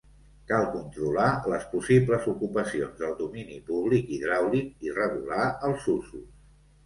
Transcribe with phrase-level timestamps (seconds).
[0.51, 6.27] Cal controlar les possibles ocupacions del domini públic hidràulic i regular els usos.